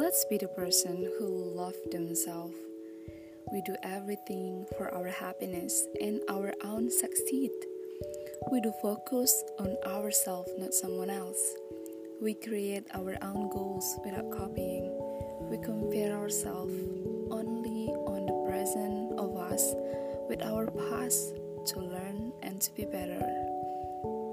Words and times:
Let's 0.00 0.24
be 0.24 0.38
the 0.38 0.48
person 0.48 1.12
who 1.18 1.52
love 1.54 1.74
themselves. 1.90 2.54
We 3.52 3.60
do 3.60 3.76
everything 3.82 4.64
for 4.78 4.88
our 4.94 5.08
happiness 5.08 5.86
and 6.00 6.22
our 6.26 6.54
own 6.64 6.90
succeed. 6.90 7.50
We 8.50 8.62
do 8.62 8.72
focus 8.80 9.44
on 9.58 9.76
ourselves, 9.84 10.52
not 10.56 10.72
someone 10.72 11.10
else. 11.10 11.54
We 12.18 12.32
create 12.32 12.86
our 12.94 13.14
own 13.20 13.50
goals 13.50 13.98
without 14.02 14.30
copying. 14.30 14.88
We 15.50 15.58
compare 15.58 16.16
ourselves 16.16 16.72
only 17.30 17.88
on 18.08 18.24
the 18.24 18.48
present 18.48 19.20
of 19.20 19.36
us 19.36 19.74
with 20.30 20.40
our 20.40 20.64
past 20.88 21.36
to 21.74 21.78
learn 21.78 22.32
and 22.42 22.58
to 22.58 22.74
be 22.74 22.86
better. 22.86 23.20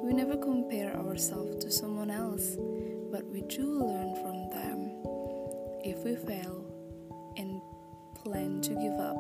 We 0.02 0.14
never 0.14 0.38
compare 0.38 0.96
ourselves 0.96 1.62
to 1.66 1.70
someone 1.70 2.10
else, 2.10 2.56
but 3.12 3.26
we 3.26 3.42
do 3.42 3.84
learn 3.84 4.16
from 4.16 4.50
them. 4.50 4.87
If 5.88 6.04
we 6.04 6.18
fail 6.18 6.66
and 7.38 7.62
plan 8.22 8.60
to 8.60 8.76
give 8.76 9.00
up, 9.00 9.16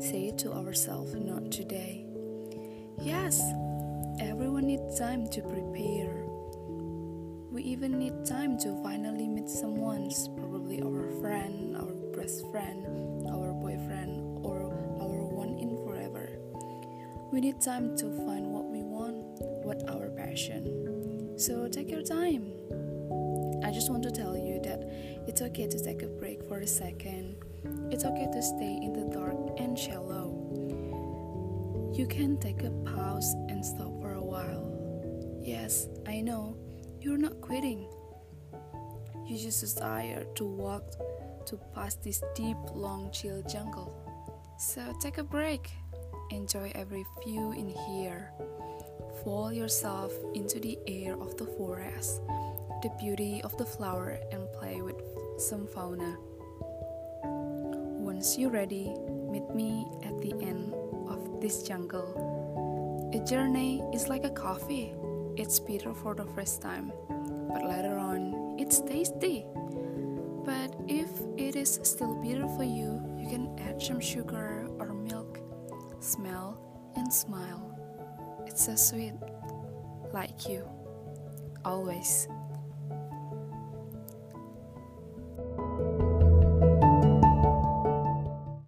say 0.00 0.30
to 0.38 0.52
ourselves, 0.52 1.16
not 1.16 1.50
today. 1.50 2.06
Yes, 3.02 3.42
everyone 4.20 4.68
needs 4.68 4.96
time 4.96 5.26
to 5.30 5.42
prepare. 5.42 6.14
We 7.50 7.64
even 7.64 7.98
need 7.98 8.24
time 8.24 8.56
to 8.58 8.80
finally 8.84 9.26
meet 9.26 9.48
someone, 9.48 10.12
probably 10.36 10.80
our 10.80 11.10
friend, 11.20 11.76
our 11.76 11.92
best 12.16 12.48
friend, 12.52 13.26
our 13.26 13.52
boyfriend, 13.52 14.46
or 14.46 14.70
our 15.02 15.26
one 15.26 15.58
in 15.58 15.74
forever. 15.84 16.38
We 17.32 17.40
need 17.40 17.60
time 17.60 17.96
to 17.96 18.04
find 18.24 18.52
what 18.52 18.66
we 18.66 18.84
want, 18.84 19.42
what 19.66 19.82
our 19.90 20.08
passion. 20.10 21.36
So 21.36 21.66
take 21.66 21.90
your 21.90 22.02
time. 22.02 22.52
I 23.64 23.72
just 23.72 23.90
want 23.90 24.04
to 24.04 24.12
tell 24.12 24.36
you 24.36 24.47
it's 25.38 25.46
okay 25.46 25.68
to 25.68 25.78
take 25.78 26.02
a 26.02 26.08
break 26.08 26.42
for 26.48 26.58
a 26.58 26.66
second. 26.66 27.36
It's 27.92 28.04
okay 28.04 28.26
to 28.26 28.42
stay 28.42 28.80
in 28.82 28.92
the 28.92 29.14
dark 29.14 29.36
and 29.60 29.78
shallow. 29.78 30.34
You 31.94 32.08
can 32.08 32.38
take 32.38 32.64
a 32.64 32.70
pause 32.84 33.34
and 33.48 33.64
stop 33.64 34.00
for 34.00 34.14
a 34.14 34.20
while. 34.20 34.66
Yes, 35.40 35.86
I 36.08 36.22
know, 36.22 36.56
you're 37.00 37.16
not 37.16 37.40
quitting. 37.40 37.86
You 39.28 39.38
just 39.38 39.60
desire 39.60 40.24
to 40.34 40.44
walk 40.44 40.82
to 41.46 41.56
pass 41.72 41.94
this 41.94 42.20
deep, 42.34 42.56
long, 42.74 43.12
chill 43.12 43.40
jungle. 43.42 43.94
So 44.58 44.82
take 45.00 45.18
a 45.18 45.22
break. 45.22 45.70
Enjoy 46.32 46.72
every 46.74 47.06
view 47.24 47.52
in 47.52 47.68
here. 47.68 48.32
Fall 49.22 49.52
yourself 49.52 50.12
into 50.34 50.58
the 50.58 50.76
air 50.88 51.14
of 51.14 51.36
the 51.36 51.46
forest, 51.46 52.22
the 52.82 52.90
beauty 52.98 53.40
of 53.44 53.56
the 53.56 53.64
flower, 53.64 54.18
and 54.32 54.42
play 54.58 54.82
with 54.82 54.96
some 55.38 55.66
fauna. 55.68 56.16
Once 57.22 58.36
you're 58.36 58.50
ready, 58.50 58.92
meet 59.30 59.48
me 59.54 59.86
at 60.02 60.20
the 60.20 60.32
end 60.42 60.74
of 61.08 61.40
this 61.40 61.62
jungle. 61.62 63.10
A 63.14 63.24
journey 63.24 63.82
is 63.94 64.08
like 64.08 64.24
a 64.24 64.30
coffee. 64.30 64.94
It's 65.36 65.60
bitter 65.60 65.94
for 65.94 66.14
the 66.16 66.24
first 66.34 66.60
time, 66.60 66.92
but 67.52 67.62
later 67.62 67.98
on, 67.98 68.56
it's 68.58 68.80
tasty. 68.80 69.46
But 70.44 70.74
if 70.88 71.08
it 71.36 71.54
is 71.54 71.78
still 71.84 72.16
bitter 72.16 72.48
for 72.56 72.64
you, 72.64 73.00
you 73.16 73.28
can 73.28 73.56
add 73.60 73.80
some 73.80 74.00
sugar 74.00 74.66
or 74.80 74.92
milk. 74.92 75.38
Smell 76.00 76.58
and 76.96 77.12
smile. 77.12 77.78
It's 78.46 78.66
so 78.66 78.74
sweet, 78.74 79.14
like 80.12 80.48
you, 80.48 80.68
always. 81.64 82.26